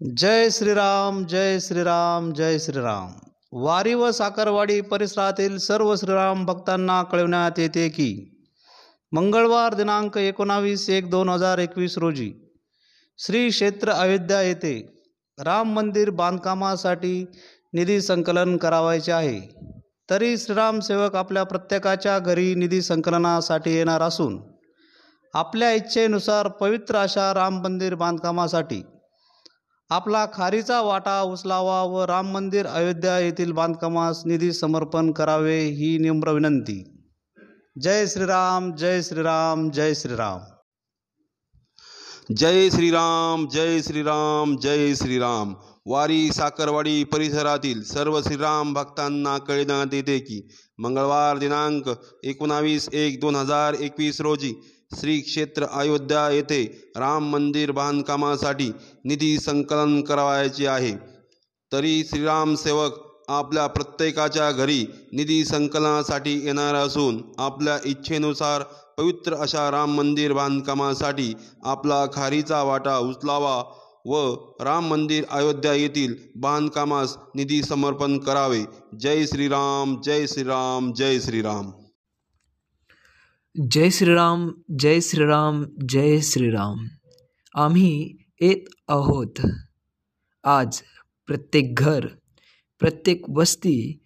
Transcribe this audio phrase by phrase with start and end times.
[0.00, 3.12] जय श्रीराम जय श्रीराम जय श्रीराम.
[3.52, 8.10] वारी व साखरवाडी परिसरातील सर्व श्रीराम भक्तांना कळविण्यात येते की
[9.12, 12.30] मंगळवार दिनांक एकोणावीस एक दोन हजार एकवीस रोजी
[13.18, 14.74] श्री क्षेत्र अयोध्या येथे
[15.38, 17.24] राम मंदिर बांधकामासाठी
[17.72, 19.40] निधी संकलन करावायचे आहे.
[20.10, 24.38] तरी श्रीराम सेवक आपल्या प्रत्येकाच्या घरी निधी संकलनासाठी येणार असून
[25.34, 28.82] आपल्या इच्छेनुसार पवित्र अशा राम मंदिर बांधकामासाठी
[29.90, 36.30] आपला खारीचा वाटा उचलावा व राम मंदिर अयोध्या येथील बांधकामास निधी समर्पण करावे ही निम्र
[36.30, 37.06] विनंती.
[37.82, 40.38] जय श्रीराम जय श्रीराम जय श्रीराम.
[42.36, 45.54] जय श्रीराम जय श्रीराम जय श्रीराम.
[45.86, 50.48] वारी साखरवाडी परिसरातील सर्व श्रीराम भक्तांना कळविण्यात येते की
[50.78, 51.90] मंगळवार दिनांक
[52.22, 54.52] एकोणावीस एक दोन हजार एकवीस रोजी
[54.90, 58.70] श्री क्षेत्र अयोध्या येथे राम मंदिर बांधकामासाठी
[59.04, 60.92] निधी संकलन करावायचे आहे.
[61.72, 62.96] तरी श्रीराम सेवक
[63.28, 68.62] आपल्या प्रत्येकाच्या घरी निधी संकलनासाठी येणार असून आपल्या इच्छेनुसार
[68.98, 71.32] पवित्र अशा राम मंदिर बांधकामासाठी
[71.64, 73.62] आपला खारीचा वाटा उचलावा
[74.06, 78.64] व राम मंदिर अयोध्या येथील बांधकामास निधी समर्पण करावे.
[79.00, 81.70] जय श्रीराम जय श्रीराम जय श्रीराम.
[83.56, 86.86] जय श्रीराम जय श्रीराम जय श्रीराम.
[87.54, 89.40] आम्ही येत आहोत.
[90.44, 90.82] आज
[91.26, 92.06] प्रत्येक घर
[92.78, 94.04] प्रत्येक वस्ती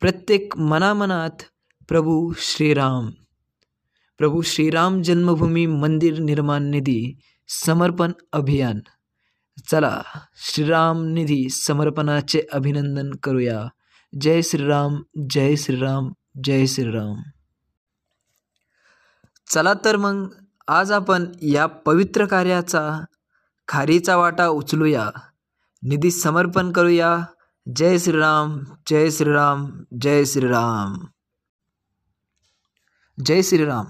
[0.00, 1.42] प्रत्येक मनामनात
[1.88, 3.10] प्रभू श्रीराम.
[4.18, 8.80] प्रभू श्रीराम जन्मभूमी मंदिर निर्माण निधी समर्पण अभियान.
[9.68, 10.02] चला
[10.36, 13.68] श्रीराम निधी समर्पणाचे अभिनंदन करूया.
[14.20, 16.12] जय श्रीराम जय श्रीराम
[16.44, 17.16] जय श्रीराम.
[19.50, 20.28] चला तर मग
[20.68, 23.04] आज आपण या पवित्र कार्याचा
[23.68, 25.10] खारीचा वाटा उचलूया.
[25.82, 27.18] निधी समर्पण करूया.
[27.76, 29.70] जय श्रीराम जय श्रीराम
[30.00, 30.94] जय श्रीराम.
[33.24, 33.84] जय श्रीराम.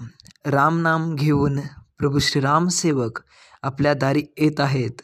[0.45, 1.59] राम नाम घेऊन
[1.97, 3.19] प्रभू श्रीराम सेवक
[3.63, 5.01] आपल्या दारी येत आहेत.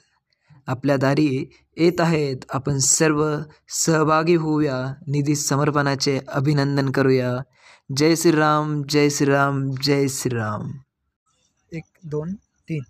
[0.67, 2.37] आपल्या दारी येत आहेत.
[2.49, 3.37] आपण सर्व
[3.69, 4.93] सहभागी होऊया.
[5.07, 7.37] निधी समर्पणाचे अभिनंदन करूया.
[7.91, 10.71] जय श्रीराम जय श्रीराम जय श्रीराम.
[11.73, 12.33] एक दोन
[12.69, 12.81] तीन.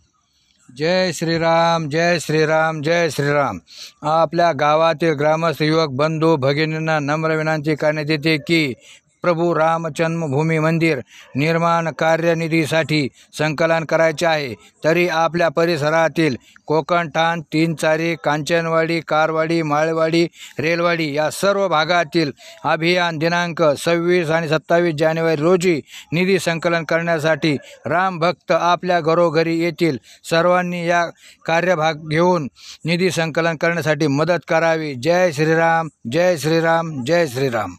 [0.77, 3.57] जय श्रीराम जय श्रीराम जय श्रीराम.
[4.01, 8.73] आपल्या गावातील ग्रामस्थ युवक बंधू भगिनींना नम्र विनंती करण्यात येते की
[9.23, 10.99] प्रभू राम जन्मभूमी मंदिर
[11.35, 13.07] निर्माण कार्यनिधीसाठी
[13.37, 14.53] संकलन करायचे आहे.
[14.83, 16.35] तरी आपल्या परिसरातील
[16.67, 20.25] कोकणठाण तीनचारी कांचनवाडी कारवाडी माळवाडी
[20.59, 22.31] रेलवाडी या सर्व भागातील
[22.63, 25.79] अभियान दिनांक सव्वीस आणि सत्तावीस जानेवारी रोजी
[26.13, 27.55] निधी संकलन करण्यासाठी
[27.85, 29.97] राम भक्त आपल्या घरोघरी येतील.
[30.29, 31.05] सर्वांनी या
[31.45, 32.47] कार्यभाग घेऊन
[32.85, 34.93] निधी संकलन करण्यासाठी मदत करावी.
[34.93, 37.73] जय श्रीराम जय श्रीराम जय श्रीराम.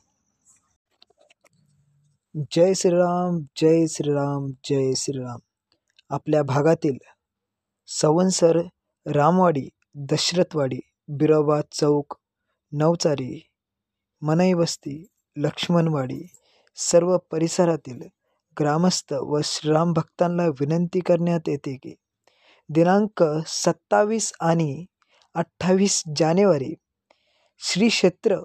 [2.34, 5.39] जय श्रीराम जय श्रीराम जय श्रीराम.
[6.11, 6.97] आपल्या भागातील
[7.89, 8.59] सवनसर
[9.06, 9.69] रामवाडी
[10.11, 10.78] दशरथवाडी
[11.09, 12.17] बिरोबा चौक
[12.73, 13.41] नवचारी
[14.23, 14.97] मनई वस्ती
[15.37, 16.21] लक्ष्मणवाडी
[16.78, 18.03] सर्व परिसरातील
[18.56, 21.94] ग्रामस्थ व श्रीराम भक्तांना विनंती करण्यात येते की
[22.71, 24.84] दिनांक सत्तावीस आणि
[25.34, 26.75] अठ्ठावीस जानेवारी
[27.61, 28.41] श्री क्षेत्र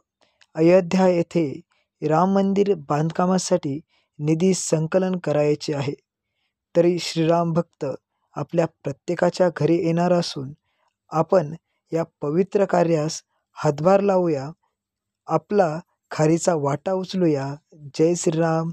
[0.56, 1.62] अयोध्या येथे
[2.08, 3.82] राम मंदिर बांधकामासाठी
[4.20, 5.94] निधी संकलन करायचे आहे.
[6.76, 7.86] तरी श्रीराम भक्त
[8.36, 10.54] आपल्या प्रत्येकाच्या घरी येणार असून
[11.10, 11.56] आपण
[11.94, 13.24] या पवित्र कार्यास
[13.54, 14.50] हातभार लावूया
[15.28, 15.80] आपला
[16.12, 17.56] खारीचा वाटा उचलूया.
[17.74, 18.72] जय श्रीराम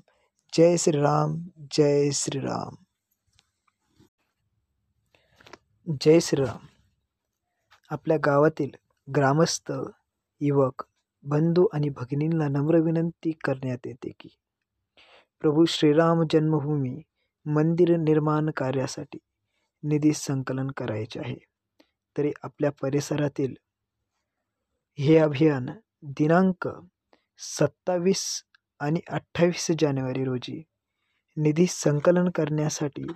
[0.52, 1.38] जय श्रीराम
[1.72, 2.74] जय श्रीराम.
[6.00, 6.66] जय श्रीराम.
[7.90, 8.70] आपल्या गावातील
[9.16, 9.72] ग्रामस्थ
[10.40, 10.82] युवक
[11.28, 14.28] बंधू आणि भगिनींना नम्र विनंती करण्यात येते की
[15.40, 17.02] प्रभू श्रीराम जन्मभूमी
[17.46, 19.18] मंदिर निर्माण कार्यासाठी
[19.82, 21.36] निधी संकलन करायचे आहे.
[22.18, 23.54] तरी आपल्या परिसरातील
[24.98, 25.66] हे अभियान
[26.02, 26.68] दिनांक
[27.38, 28.42] सत्तावीस
[28.80, 30.62] आणि अठ्ठावीस जानेवारी रोजी
[31.36, 33.06] निधी संकलन करण्यासाठी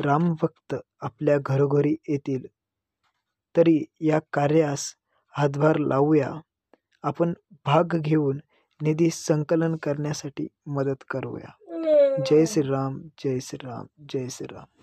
[0.00, 2.46] रामभक्त आपल्या घरोघरी येतील.
[3.56, 4.94] तरी या कार्यास
[5.36, 6.30] हातभार लावूया.
[7.02, 7.32] आपण
[7.66, 8.40] भाग घेऊन
[8.82, 11.50] निधी संकलन करण्यासाठी मदत करूया.
[12.30, 14.81] जय श्रीराम जय श्रीराम जय श्रीराम.